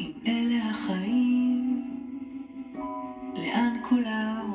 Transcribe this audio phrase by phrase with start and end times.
[0.00, 1.84] אם אלה החיים,
[3.34, 4.54] לאן כולם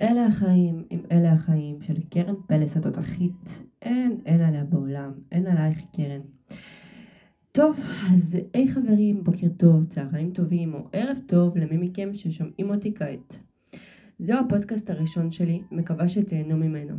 [0.00, 5.78] אלה החיים, אם אלה החיים של קרן פלס התותחית, אין, אין עליה בעולם, אין עלייך
[5.96, 6.20] קרן.
[7.52, 7.76] טוב,
[8.12, 13.45] אז היי חברים, בוקר טוב, צהריים טובים או ערב טוב למי מכם ששומעים אותי כעת.
[14.18, 16.94] זהו הפודקאסט הראשון שלי, מקווה שתהנו ממנו.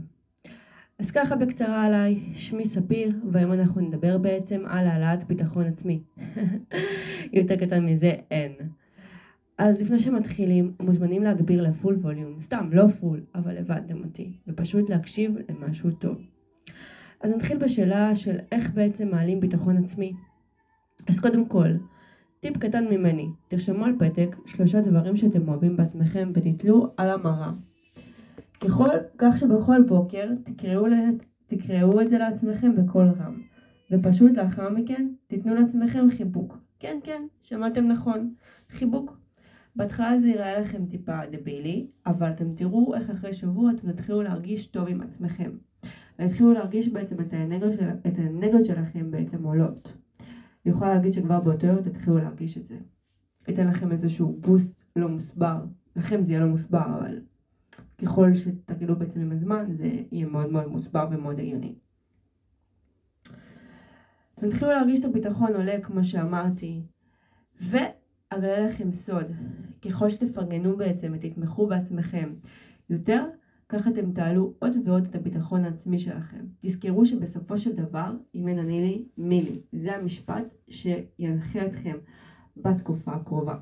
[1.00, 6.02] אז ככה בקצרה עליי, שמי ספיר, והיום אנחנו נדבר בעצם על העלאת ביטחון עצמי.
[7.34, 8.54] יותר קטן מזה אין.
[9.58, 15.36] אז לפני שמתחילים, מוזמנים להגביר לפול ווליום, סתם, לא פול, אבל הבנתם אותי, ופשוט להקשיב
[15.50, 16.18] למשהו טוב.
[17.22, 20.14] אז נתחיל בשאלה של איך בעצם מעלים ביטחון עצמי.
[21.10, 21.70] אז קודם כל,
[22.40, 27.52] טיפ קטן ממני, תרשמו על פתק שלושה דברים שאתם אוהבים בעצמכם ותתלו על המראה.
[28.60, 30.86] ככל כך שבכל בוקר תקראו,
[31.48, 33.42] תקראו את זה לעצמכם בקול רם,
[33.92, 36.58] ופשוט לאחר מכן תיתנו לעצמכם חיבוק.
[36.80, 38.34] כן, כן, שמעתם נכון,
[38.70, 39.18] חיבוק.
[39.76, 44.68] בהתחלה זה ייראה לכם טיפה דבילי, אבל אתם תראו איך אחרי שבוע אתם תתחילו להרגיש
[44.68, 45.52] טוב עם עצמכם.
[46.20, 47.34] ותתחילו להרגיש בעצם את
[48.20, 49.94] האנרגיות, של, שלכם בעצם עולות.
[50.68, 52.78] אני יכולה להגיד שכבר באותו יום תתחילו להרגיש את זה.
[53.50, 55.66] אתן לכם איזשהו בוסט לא מוסבר.
[55.96, 57.20] לכם זה יהיה לא מוסבר, אבל
[58.02, 61.76] ככל שתגלו בעצם עם הזמן, זה יהיה מאוד מאוד מוסבר ומאוד הגיוני.
[64.36, 66.82] תתחילו להרגיש את הביטחון עולה, כמו שאמרתי,
[67.62, 69.32] ואגלה לכם סוד,
[69.82, 72.34] ככל שתפרגנו בעצם ותתמכו בעצמכם
[72.90, 73.26] יותר,
[73.70, 76.46] ככה אתם תעלו עוד ועוד את הביטחון העצמי שלכם.
[76.60, 79.62] תזכרו שבסופו של דבר, אם אין אני לי, מי לי.
[79.72, 81.98] זה המשפט שינחה אתכם
[82.58, 83.56] בתקופה הקרובה.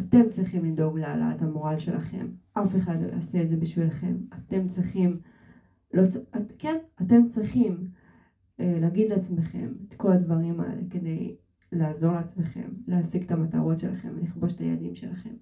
[0.00, 2.26] אתם צריכים לדאוג להעלאת המורל שלכם.
[2.52, 4.16] אף אחד לא יעשה את זה בשבילכם.
[4.34, 5.20] אתם צריכים,
[5.94, 6.02] לא,
[6.36, 7.88] את, כן, אתם צריכים
[8.60, 11.36] אה, להגיד לעצמכם את כל הדברים האלה כדי
[11.72, 15.34] לעזור לעצמכם, להשיג את המטרות שלכם ולכבוש את היעדים שלכם.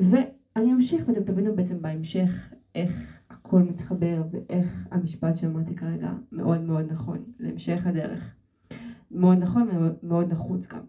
[0.00, 0.16] ו...
[0.56, 6.92] אני אמשיך ואתם תבינו בעצם בהמשך איך הכל מתחבר ואיך המשפט שאמרתי כרגע מאוד מאוד
[6.92, 8.34] נכון להמשך הדרך.
[9.10, 10.80] מאוד נכון ומאוד נחוץ גם.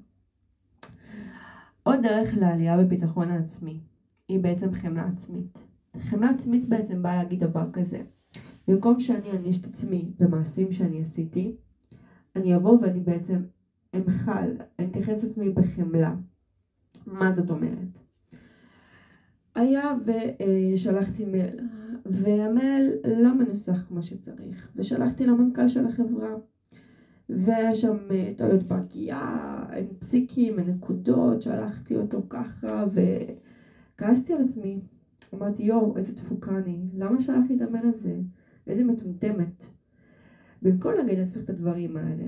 [1.83, 3.79] עוד דרך לעלייה בביטחון העצמי
[4.27, 5.63] היא בעצם חמלה עצמית.
[5.99, 8.01] חמלה עצמית בעצם באה להגיד דבר כזה.
[8.67, 11.55] במקום שאני אעניש את עצמי במעשים שאני עשיתי,
[12.35, 13.43] אני אבוא ואני בעצם
[13.95, 16.15] אמחל, אני אתייחס לעצמי בחמלה.
[17.05, 18.06] מה זאת אומרת?
[19.57, 19.93] היה
[20.73, 21.59] ושלחתי מייל,
[22.05, 26.35] והמייל לא מנוסח כמו שצריך, ושלחתי למנכ"ל של החברה,
[27.29, 32.85] והיה שם אה, טעויות בהגיעה, אין פסיקים, אין נקודות, שלחתי אותו ככה,
[33.95, 34.81] וכעסתי על עצמי.
[35.33, 38.15] אמרתי, יואו, איזה תפוקה אני, למה שלחתי את המייל הזה?
[38.67, 39.65] איזה מטומטמת.
[40.61, 42.25] במקום להגיד לעצמך את הדברים האלה,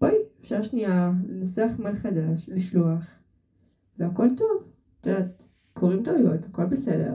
[0.00, 3.20] בואי, אפשר שנייה לנסח מייל חדש, לשלוח,
[3.98, 4.72] והכל טוב.
[5.00, 7.14] את יודעת, קורים טעויות, הכל בסדר.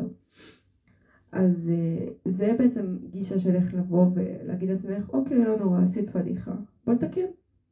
[1.31, 6.51] אז אה, זה בעצם גישה של איך לבוא ולהגיד לעצמך, אוקיי, לא נורא, עשית פדיחה,
[6.85, 7.25] בוא נתקן.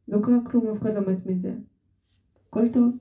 [0.08, 1.54] לא קרה כלום, אף אחד לא מת מזה.
[2.48, 2.98] הכל טוב.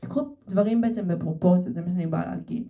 [0.00, 2.68] תקחו דברים בעצם בפרופורציות, זה מה שאני באה להגיד.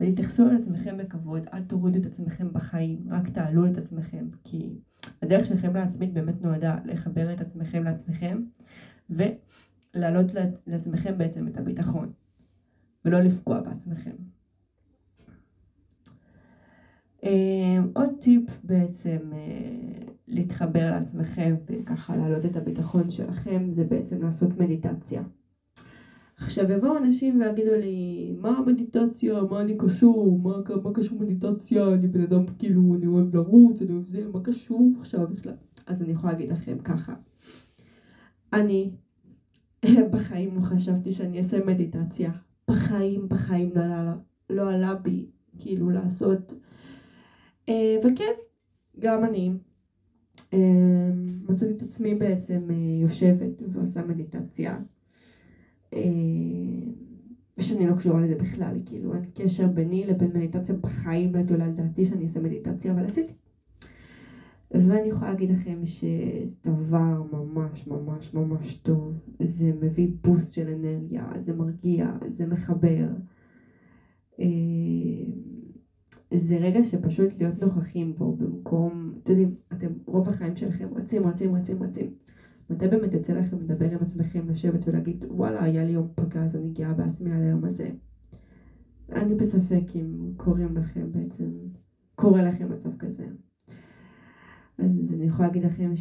[0.00, 4.78] ותתייחסו על עצמכם בכבוד, אל תורידו את עצמכם בחיים, רק תעלו את עצמכם, כי
[5.22, 8.42] הדרך שלכם לעצמית באמת נועדה לחבר את עצמכם לעצמכם,
[9.10, 10.26] ולהעלות
[10.66, 12.12] לעצמכם בעצם את הביטחון.
[13.04, 14.14] ולא לפגוע בעצמכם.
[17.24, 24.58] אה, עוד טיפ בעצם אה, להתחבר לעצמכם וככה להעלות את הביטחון שלכם זה בעצם לעשות
[24.58, 25.22] מדיטציה.
[26.36, 30.52] עכשיו יבואו אנשים ויגידו לי מה המדיטציה, מה אני קשור, מה,
[30.84, 34.92] מה קשור מדיטציה, אני בן אדם כאילו, אני אוהב לרוץ, אני אוהב זה, מה קשור
[35.00, 35.54] עכשיו בכלל?
[35.86, 37.14] אז אני יכולה להגיד לכם ככה,
[38.52, 38.90] אני
[40.12, 42.32] בחיים לא חשבתי שאני אעשה מדיטציה,
[42.70, 44.16] בחיים, בחיים לא עלה,
[44.50, 45.26] לא עלה בי,
[45.58, 46.54] כאילו לעשות.
[47.68, 48.32] אה, וכן,
[48.98, 49.52] גם אני
[50.52, 51.10] אה,
[51.48, 54.78] מצאתי את עצמי בעצם אה, יושבת ועושה מדיטציה.
[57.58, 62.04] ושאני לא קשורה לזה בכלל, כאילו אין קשר ביני לבין מדיטציה בחיים לא הייתה לדעתי
[62.04, 63.32] שאני אעשה מדיטציה, אבל עשיתי.
[64.74, 69.12] ואני יכולה להגיד לכם שזה דבר ממש ממש ממש טוב,
[69.42, 73.06] זה מביא בוסט של אנרגיה, זה מרגיע, זה מחבר.
[74.40, 74.46] אה,
[76.34, 81.54] זה רגע שפשוט להיות נוכחים בו במקום, אתם יודעים, אתם רוב החיים שלכם רצים, רצים,
[81.54, 82.14] רצים, רצים.
[82.70, 86.70] מתי באמת יוצא לכם לדבר עם עצמכם, לשבת ולהגיד, וואלה, היה לי יום פגז, אני
[86.70, 87.90] גאה בעצמי על היום הזה.
[89.12, 91.50] אני בספק אם קוראים לכם בעצם,
[92.14, 93.26] קורה לכם מצב כזה.
[94.78, 95.92] אז אני יכולה להגיד לכם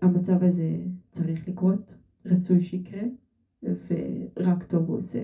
[0.00, 0.76] שהמצב הזה
[1.10, 1.94] צריך לקרות,
[2.24, 3.02] רצוי שיקרה,
[3.62, 5.22] ורק טוב הוא עושה.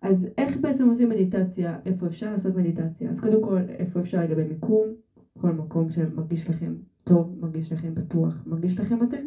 [0.00, 1.76] אז איך בעצם עושים מדיטציה?
[1.84, 3.10] איפה אפשר לעשות מדיטציה?
[3.10, 4.94] אז קודם כל, איפה אפשר לגבי מיקום?
[5.38, 9.26] כל מקום שמרגיש לכם טוב, מרגיש לכם בטוח, מרגיש לכם אתם.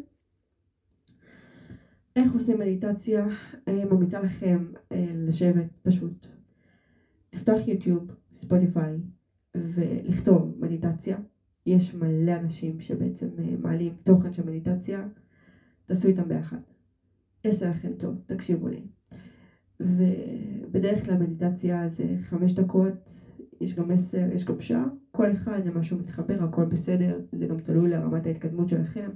[2.16, 3.27] איך עושים מדיטציה?
[3.68, 6.27] אני ממליצה לכם אה, לשבת פשוט,
[7.33, 9.01] לפתוח יוטיוב, ספוטיפיי
[9.56, 11.18] ולכתוב מדיטציה.
[11.65, 15.07] יש מלא אנשים שבעצם אה, מעלים תוכן של מדיטציה,
[15.85, 16.57] תעשו איתם ביחד.
[17.45, 18.81] יעשה לכם טוב, תקשיבו לי.
[19.79, 23.09] ובדרך כלל מדיטציה זה חמש דקות,
[23.62, 27.59] יש גם עשר, יש גם שעה, כל אחד למה שהוא מתחבר, הכל בסדר, זה גם
[27.59, 29.09] תלוי לרמת ההתקדמות שלכם,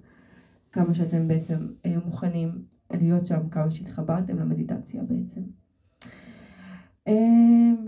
[0.72, 5.42] כמה שאתם בעצם אה, מוכנים להיות שם, כמה שהתחברתם למדיטציה בעצם.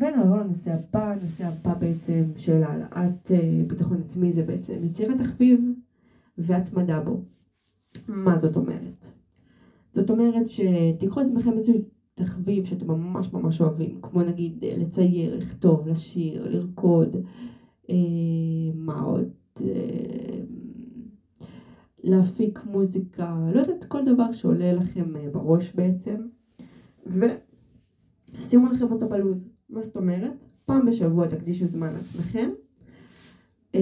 [0.01, 5.65] ונעבור לנושא הבא, הנושא הבא בעצם של העלאת אה, ביטחון עצמי זה בעצם יצירת תחביב
[6.37, 7.21] והתמדה בו.
[8.07, 9.05] מה זאת אומרת?
[9.91, 11.81] זאת אומרת שתיקחו לעצמכם איזשהו
[12.13, 17.15] תחביב שאתם ממש ממש אוהבים, כמו נגיד אה, לצייר, לכתוב, לשיר, לרקוד,
[17.89, 17.95] אה,
[18.75, 19.29] מה עוד?
[19.61, 20.41] אה,
[22.03, 26.15] להפיק מוזיקה, לא יודעת, כל דבר שעולה לכם אה, בראש בעצם,
[27.05, 29.53] ושימו לכם אותו בלוז.
[29.71, 30.45] מה זאת אומרת?
[30.65, 32.49] פעם בשבוע תקדישו זמן לעצמכם,
[33.75, 33.79] אה,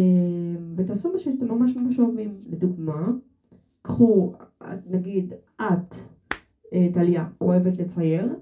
[0.76, 2.42] ותעשו מה שאתם ממש ממש אוהבים.
[2.46, 3.12] לדוגמה,
[3.82, 4.34] קחו,
[4.90, 5.96] נגיד, את
[6.74, 8.36] אה, טליה אוהבת לצייר,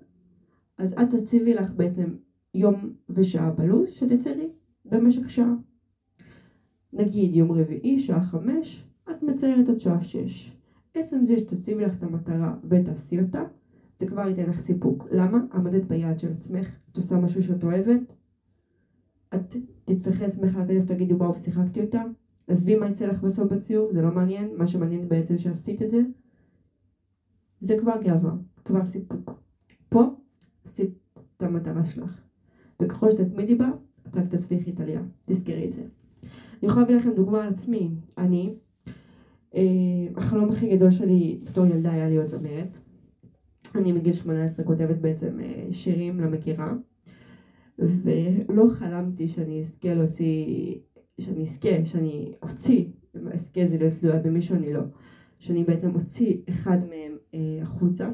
[0.77, 2.15] אז את תציבי לך בעצם
[2.53, 4.49] יום ושעה בלו"ז שתציירי
[4.85, 5.53] במשך שעה.
[6.93, 10.57] נגיד יום רביעי, שעה חמש, את מציירת עד שעה שש.
[10.93, 13.43] עצם זה שתציבי לך את המטרה ותעשי אותה,
[13.97, 15.07] זה כבר ייתן לך סיפוק.
[15.11, 15.39] למה?
[15.53, 18.13] עמדת ביעד של עצמך, את עושה משהו שאת אוהבת,
[19.35, 19.55] את
[19.85, 22.03] תטפחי עצמך על כתף ותגידי וואו, שיחקתי אותה,
[22.47, 26.01] עזבי מה יצא לך בסוף בציור, זה לא מעניין, מה שמעניין בעצם שעשית את זה,
[27.59, 28.31] זה כבר גאווה,
[28.65, 29.31] כבר סיפוק.
[29.89, 30.03] פה
[30.63, 30.89] עשית
[31.37, 32.21] את המטרה שלך.
[32.81, 33.69] וככל שתתמידי בה,
[34.07, 35.01] את רק תצליחי את עלייה.
[35.25, 35.81] תזכרי את זה.
[36.23, 36.29] אני
[36.63, 37.91] יכולה להביא לכם דוגמה על עצמי.
[38.17, 38.53] אני,
[39.55, 39.61] אה,
[40.15, 42.79] החלום הכי גדול שלי בתור ילדה היה להיות זמרת.
[43.75, 46.73] אני מגיל 18 כותבת בעצם אה, שירים למגירה,
[47.79, 50.45] ולא חלמתי שאני אזכה להוציא,
[51.21, 52.85] שאני אזכה, שאני אוציא,
[53.33, 54.81] אזכה זה להיות תלויה במישהו, אני לא.
[55.39, 58.09] שאני בעצם אוציא אחד מהם אה, החוצה.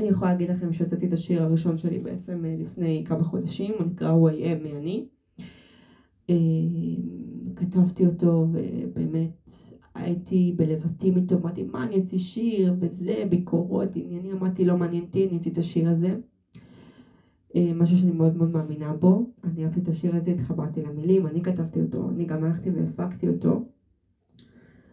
[0.00, 3.86] אני יכולה להגיד לכם שהוצאתי את השיר הראשון שלי בעצם אה, לפני כמה חודשים, הוא
[3.86, 5.06] נקרא הוא I am אני.
[6.30, 6.34] אה,
[7.56, 9.50] כתבתי אותו ובאמת
[10.02, 15.28] הייתי בלבטים איתו, אמרתי מה אני אוציא שיר וזה, ביקורות, עניינים, אמרתי לא מעניין אותי,
[15.28, 16.16] אני אוציא את השיר הזה.
[17.56, 21.42] אה, משהו שאני מאוד מאוד מאמינה בו, אני אהבתי את השיר הזה, התחברתי למילים, אני
[21.42, 23.64] כתבתי אותו, אני גם הלכתי והפקתי אותו.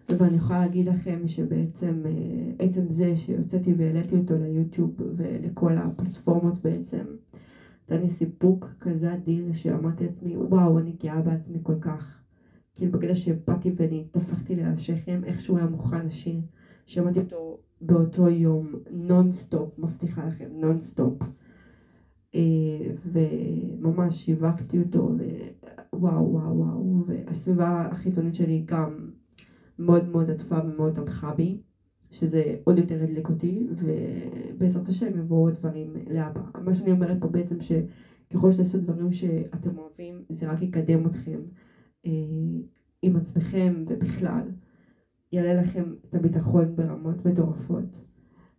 [0.09, 7.03] ואני יכולה להגיד לכם שבעצם אה, עצם זה שהוצאתי והעליתי אותו ליוטיוב ולכל הפלטפורמות בעצם
[7.83, 12.21] נתן לי סיפוק כזה אדיר שאמרתי לעצמי וואו אני גאה בעצמי כל כך
[12.77, 16.41] כאילו בקטע שבאתי ואני טפחתי לי על השכם איכשהו היה מוכן השיר
[16.85, 21.21] שמעתי אותו באותו יום נונסטופ מבטיחה לכם נונסטופ.
[22.35, 22.41] אה,
[23.05, 25.11] וממש שיווקתי אותו
[25.93, 29.09] ווואו וואו וואו והסביבה החיצונית שלי גם
[29.79, 31.61] מאוד מאוד עטפה ומאוד תמכה בי,
[32.11, 36.41] שזה עוד יותר הדליק אותי, ובעזרת השם יבואו דברים לאבא.
[36.63, 41.39] מה שאני אומרת פה בעצם שככל שתעשו דברים שאתם אוהבים, זה רק יקדם אתכם.
[42.05, 42.11] אה,
[43.01, 44.41] עם עצמכם ובכלל.
[45.31, 48.01] יעלה לכם את הביטחון ברמות מטורפות.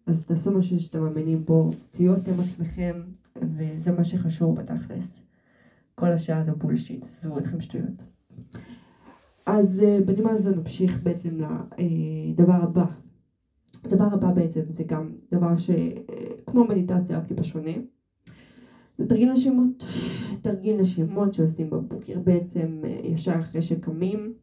[0.07, 3.00] אז תעשו משהו שאתם מאמינים בו, תהיו אתם עצמכם,
[3.37, 5.21] וזה מה שחשוב בתכלס.
[5.95, 8.04] כל השאר זה בולשיט, עזבו אתכם שטויות.
[9.47, 12.85] אז אה, בנימה הזו נמשיך בעצם לדבר הבא.
[13.85, 17.73] הדבר הבא בעצם זה גם דבר שכמו מדיטציה רק טיפה שונה.
[18.99, 19.85] זה תרגיל נשימות.
[20.42, 24.35] תרגיל נשימות שעושים בבוקר בעצם אה, ישר אחרי שקמים.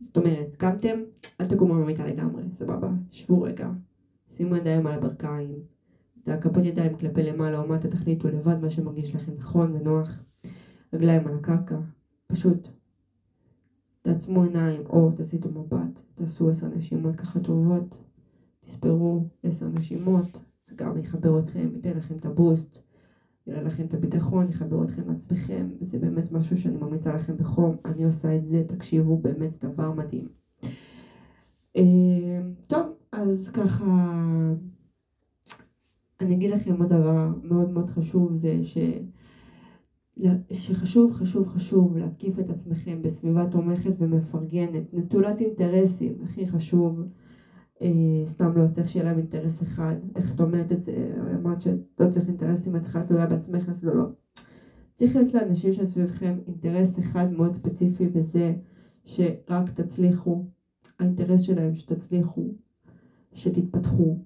[0.00, 0.98] זאת אומרת, קמתם,
[1.40, 2.90] אל תקומו מהמיטה לגמרי, סבבה?
[3.10, 3.70] שבו רגע,
[4.28, 5.58] שימו ידיים על הברכיים,
[6.22, 10.22] את הכפות ידיים כלפי למעלה או מטה, תחליטו לבד מה שמרגיש לכם נכון ונוח,
[10.92, 11.78] רגליים על הקרקע,
[12.26, 12.68] פשוט.
[14.02, 17.98] תעצמו עיניים או תסיטו מבט, תעשו עשר נשימות ככה טובות,
[18.60, 22.82] תספרו עשר נשימות, זה גם יחבר אתכם, ייתן לכם את הבוסט,
[23.46, 28.04] יראה לכם את הביטחון, יחבר אתכם לעצמכם, וזה באמת משהו שאני ממליצה לכם בחום, אני
[28.04, 30.28] עושה את זה, תקשיבו, באמת זה דבר מדהים.
[31.76, 34.14] אה, טוב, אז ככה,
[36.20, 38.78] אני אגיד לכם עוד דבר מאוד מאוד חשוב, זה ש...
[40.52, 47.02] שחשוב, חשוב, חשוב להקיף את עצמכם בסביבה תומכת ומפרגנת, נטולת אינטרסים, הכי חשוב,
[48.26, 52.28] סתם לא צריך שיהיה להם אינטרס אחד, איך את אומרת את זה, אמרת שלא צריך
[52.28, 54.04] אינטרסים, את צריכה תלויה בעצמך, אז לא, לא.
[54.94, 58.54] צריך להיות לאנשים שסביבכם אינטרס אחד מאוד ספציפי וזה
[59.04, 60.44] שרק תצליחו,
[60.98, 62.54] האינטרס שלהם שתצליחו,
[63.32, 64.18] שתתפתחו,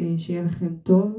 [0.00, 1.12] אה, שיהיה לכם טוב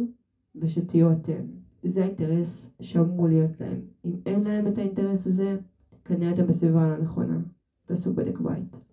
[0.56, 1.46] ושתהיו אתם.
[1.84, 3.82] זה האינטרס שאמור להיות להם.
[4.06, 5.58] אם אין להם את האינטרס הזה,
[6.06, 7.40] כנראה אתם בסביבה הלא נכונה.
[7.86, 8.87] תעשו בדק בית.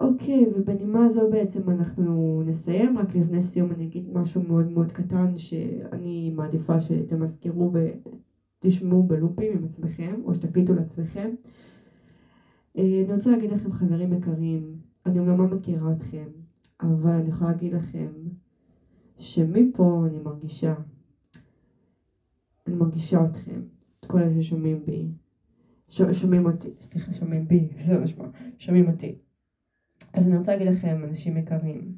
[0.00, 5.36] אוקיי, ובנימה זו בעצם אנחנו נסיים, רק לפני סיום אני אגיד משהו מאוד מאוד קטן
[5.36, 11.30] שאני מעדיפה שתמזכרו ותשמעו בלופים עם עצמכם, או שתקליטו לעצמכם.
[12.78, 16.26] אה, אני רוצה להגיד לכם חברים יקרים, אני אומנם לא מכירה אתכם,
[16.80, 18.08] אבל אני יכולה להגיד לכם
[19.18, 20.74] שמפה אני מרגישה,
[22.66, 23.60] אני מרגישה אתכם,
[24.00, 25.08] את כל אלה ששומעים בי,
[25.88, 28.24] ש, שומעים אותי, סליחה, שומעים בי, זה משמע,
[28.58, 29.25] שומעים אותי.
[30.16, 31.94] אז אני רוצה להגיד לכם, אנשים יקרים,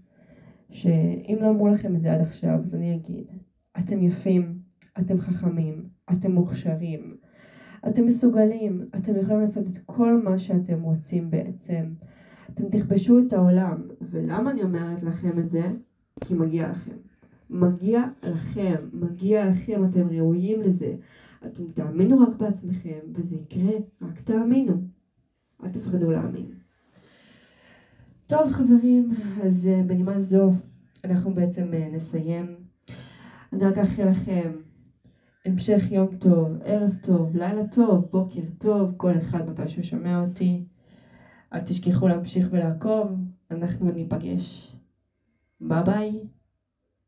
[0.70, 3.26] שאם לא אמרו לכם את זה עד עכשיו, אז אני אגיד,
[3.78, 4.58] אתם יפים,
[4.98, 7.16] אתם חכמים, אתם מוכשרים,
[7.88, 11.92] אתם מסוגלים, אתם יכולים לעשות את כל מה שאתם רוצים בעצם.
[12.50, 13.82] אתם תכבשו את העולם.
[14.00, 15.62] ולמה אני אומרת לכם את זה?
[16.20, 16.96] כי מגיע לכם.
[17.50, 20.96] מגיע לכם, מגיע לכם, אתם ראויים לזה.
[21.46, 24.74] אתם תאמינו רק בעצמכם, וזה יקרה, רק תאמינו.
[25.64, 26.57] אל תפחדו להאמין.
[28.28, 29.10] טוב חברים,
[29.42, 30.50] אז uh, בנימה זו
[31.04, 32.60] אנחנו בעצם uh, נסיים.
[33.52, 34.60] אני רק אאחל לכם
[35.44, 40.60] המשך יום טוב, ערב טוב, לילה טוב, בוקר טוב, כל אחד מתי שהוא שומע אותי.
[41.52, 43.08] אל תשכחו להמשיך ולעקוב,
[43.50, 44.76] אנחנו ניפגש.
[45.60, 46.37] ביי ביי.